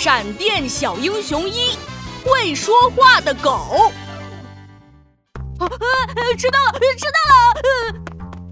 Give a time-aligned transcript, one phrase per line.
[0.00, 1.76] 闪电小英雄一，
[2.24, 3.90] 会说话的狗。
[5.58, 5.66] 啊，
[6.38, 7.98] 迟到了，迟到了！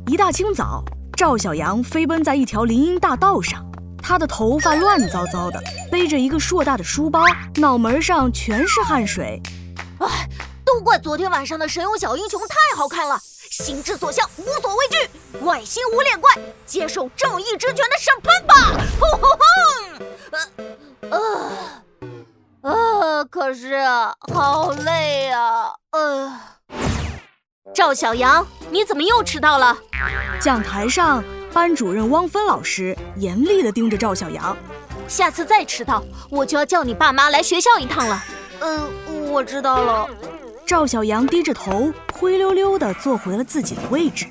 [0.09, 0.83] 一大清早，
[1.17, 3.65] 赵小阳飞奔在一条林荫大道上，
[4.03, 7.25] 他的头发乱糟糟的，背着一个硕大的书包，
[7.59, 9.41] 脑门上全是汗水。
[10.01, 10.29] 哎，
[10.65, 13.21] 都怪昨天晚上的神勇小英雄太好看了，
[13.53, 15.09] 心之所向，无所畏惧，
[15.45, 16.29] 外星无脸怪，
[16.67, 18.85] 接受正义之拳的审判吧！
[18.99, 19.36] 吼吼吼！
[23.31, 23.77] 可是
[24.33, 25.73] 好累啊！
[25.91, 26.41] 呃。
[27.75, 29.77] 赵小阳，你怎么又迟到了？
[30.41, 31.23] 讲台上，
[31.53, 34.57] 班主任汪芬老师严厉地盯着赵小阳。
[35.09, 38.23] 下次再迟到，我就要叫你爸妈来学校一趟了。
[38.61, 40.09] 嗯，我知道了。
[40.67, 44.27] 赵小阳低着头，灰溜溜地坐回了自己的位置。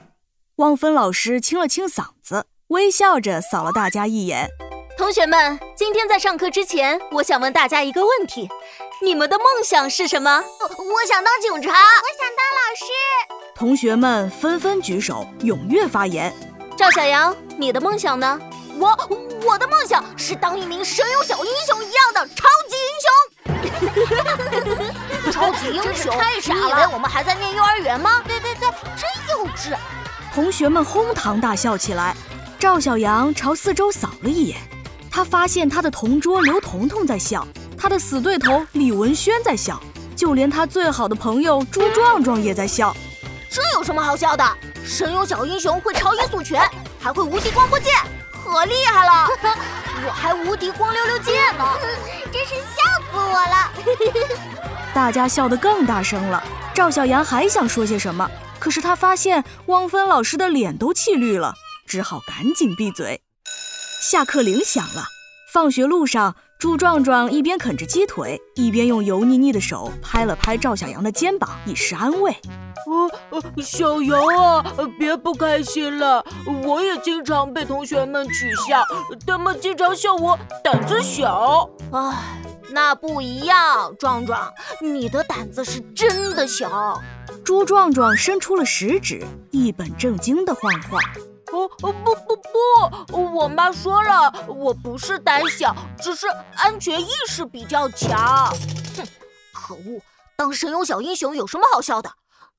[0.57, 4.49] 汪芬老师清了清嗓子，微笑着扫了大家一眼。
[4.97, 8.47] 同学们，今天在上课之前，我想问大家一个问题：
[9.01, 10.43] 你们的梦想是什么？
[10.61, 12.85] 我想当警察，我想当老师。
[13.53, 16.33] 同学们纷纷举手，踊跃发言。
[16.77, 18.39] 赵小阳，你的梦想呢？
[18.77, 18.97] 我
[19.45, 24.11] 我的梦想是当一名神勇小英雄一样的超级英雄。
[25.31, 26.59] 超级英雄太傻了！
[26.59, 28.21] 你以为我们还在念幼儿园吗？
[28.27, 29.77] 对对对，真幼稚！
[30.33, 32.15] 同学们哄堂大笑起来。
[32.59, 34.57] 赵小阳朝四周扫了一眼。
[35.11, 37.47] 他发现他的同桌刘彤彤在笑，
[37.85, 39.79] 他的死对头李文轩在笑，
[40.15, 42.91] 就连他最好的朋友朱壮壮也在笑。
[43.47, 44.43] 这有什么好笑的？
[44.83, 46.67] 神勇小英雄会超音速拳，
[46.99, 47.93] 还会无敌光波剑，
[48.31, 49.27] 可厉害了！
[50.03, 51.63] 我还无敌光溜溜剑呢，
[52.33, 53.71] 真是笑死我了！
[54.91, 56.43] 大家笑得更大声了。
[56.73, 58.27] 赵小阳还想说些什么，
[58.57, 61.53] 可是他发现汪芬老师的脸都气绿了，
[61.85, 63.21] 只好赶紧闭嘴。
[64.01, 65.03] 下课铃响了，
[65.53, 72.35] 放学路上，朱壮壮一边啃着鸡腿，一边用油腻腻的手拍了拍赵小阳的肩膀，以示安慰。
[73.31, 74.65] 呃，小杨啊，
[74.97, 76.23] 别不开心了，
[76.63, 78.83] 我也经常被同学们取笑，
[79.27, 81.69] 他们经常笑我胆子小。
[81.91, 82.41] 唉，
[82.71, 84.51] 那不一样，壮壮，
[84.81, 86.99] 你的胆子是真的小。
[87.43, 90.99] 朱壮壮伸出了食指，一本正经地画画。
[91.51, 92.35] 哦哦不不
[93.07, 98.49] 不，我妈说了，我不是胆小，只是安全意识比较强。
[98.97, 99.05] 哼，
[99.53, 100.01] 可恶！
[100.35, 102.11] 当神勇小英雄有什么好笑的？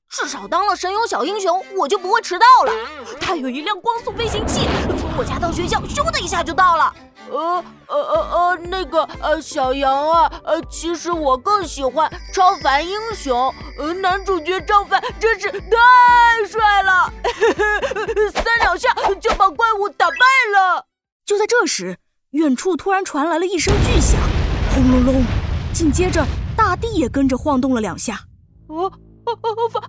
[0.09, 2.71] 至少当了神勇小英雄，我就不会迟到了。
[3.19, 6.95] 他有一辆光速飞行器，从我家到学校，咻的一下就到了。
[7.29, 15.59] 呃呃呃呃，那个呃，小杨啊，呃，其实我更喜欢超凡英雄，呃，男主角超凡真是太
[21.47, 21.97] 这时，
[22.31, 24.19] 远处突然传来了一声巨响，
[24.75, 25.23] 轰隆隆，
[25.73, 26.23] 紧接着
[26.55, 28.19] 大地也跟着晃动了两下。
[28.67, 28.91] 哦。
[29.25, 29.81] 发发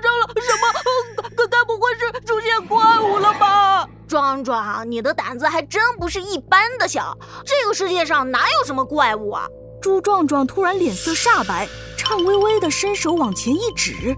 [0.00, 1.28] 生了什么？
[1.36, 3.84] 该该不会是出现怪物了吧？
[4.06, 7.18] 壮壮，你的胆子还真不是一般的小。
[7.44, 9.44] 这个世界上哪有什么怪物啊？
[9.82, 14.14] 朱壮壮突然脸色煞白，颤巍巍的伸手往前一指：“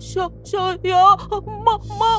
[0.00, 1.18] 小小羊，
[1.62, 2.18] 猫猫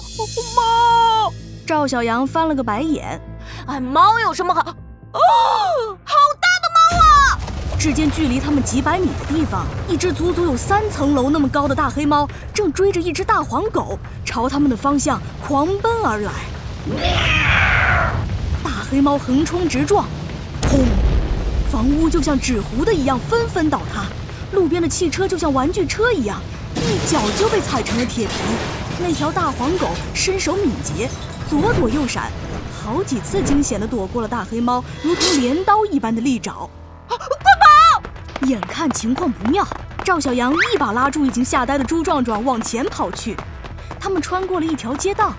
[0.56, 1.34] 猫！”
[1.66, 3.19] 赵小羊翻了个白眼
[3.68, 4.62] ：“哎，猫有什么好？
[4.62, 5.20] 哦，
[6.03, 7.40] 好大的猫啊！”
[7.80, 16.31] 只见距离他们几百米的地方，一只足足有三层楼那么高的大黑猫正追着一只大黄狗，朝他们的方向狂奔而来。
[18.64, 20.06] 大黑猫横冲直撞，
[20.70, 20.86] 轰！
[21.72, 24.06] 房屋就像纸糊的一样纷纷倒塌，
[24.53, 26.40] 路边的汽车就像玩具车一样，
[26.76, 28.34] 一脚就被踩成了铁皮。
[29.00, 31.09] 那条大黄狗身手敏捷，
[31.61, 32.29] 左躲右闪，
[32.83, 36.69] 好几次惊险地躲过了大黑猫如同镰刀一般的利爪。
[37.07, 38.01] 快跑
[38.45, 39.66] 眼看情况不妙，
[40.03, 43.38] 赵小阳一把拉住已经吓呆的朱壮壮，往前跑去。
[43.97, 45.31] 他们穿过了一条街道，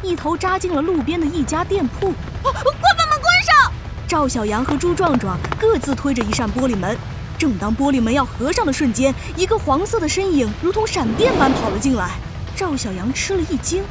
[0.00, 2.12] 一头扎进了路边的一家店铺。
[2.40, 3.72] 快把门关上！
[4.06, 6.96] 赵小阳和朱壮壮各自推着一扇玻璃门。
[7.36, 12.12] 正当玻璃门要合上的瞬间，一个黄色的身影如同闪电般跑了进来。
[12.54, 13.82] 赵小阳吃了一惊：“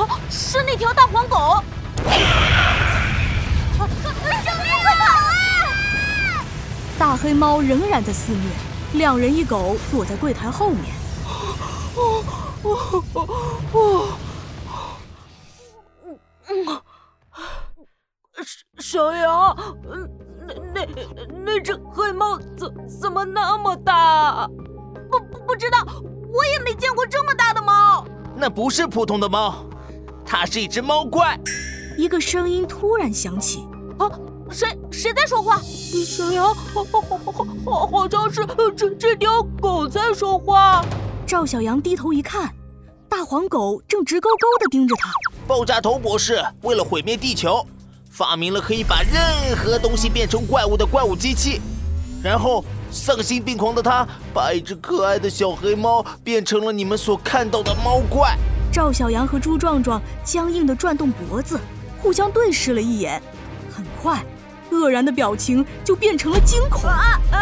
[0.00, 1.62] 啊，是那条大黄狗！”
[2.06, 2.12] 救
[4.62, 4.70] 命！
[4.82, 6.44] 快跑啊
[6.98, 8.50] 大黑猫仍然在肆虐，
[8.94, 10.94] 两人一狗躲在柜台后面。
[11.96, 12.24] 哦
[12.62, 13.28] 哦哦
[13.72, 14.08] 哦！
[16.48, 16.80] 嗯
[18.78, 19.56] 小杨，
[20.44, 20.86] 那那
[21.44, 24.48] 那只黑猫怎怎么那么大？
[25.10, 25.78] 不不不知道，
[26.32, 28.06] 我也没见过这么大的猫。
[28.36, 29.66] 那不是普通的猫，
[30.26, 31.38] 它是一只猫怪。
[31.96, 33.64] 一个声音突然响起。
[33.98, 34.10] 啊！
[34.50, 35.58] 谁谁在说话？
[35.60, 38.46] 小羊，好，好，好，好，好，好像是
[38.76, 40.84] 这这条狗在说话。
[41.26, 42.54] 赵小羊低头一看，
[43.08, 45.10] 大黄狗正直勾勾地盯着他。
[45.48, 47.66] 爆炸头博士为了毁灭地球，
[48.10, 51.60] 发明了可以把任何东西变成怪物的怪物机器，
[52.22, 58.36] 然后丧心病狂的他把一只可爱的小黑猫变成了你们所看到的猫怪。
[58.76, 61.58] 赵小阳和朱壮壮僵硬地转动脖子，
[61.96, 63.22] 互相对视了一眼，
[63.74, 64.22] 很快，
[64.70, 66.82] 愕然的表情就变成了惊恐。
[66.84, 67.40] 啊啊！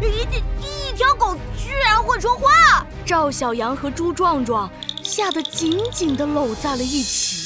[0.00, 0.06] 一
[0.64, 2.86] 一条狗居然会说话！
[3.04, 4.70] 赵小阳和朱壮壮
[5.02, 7.37] 吓得紧紧地搂在了一起。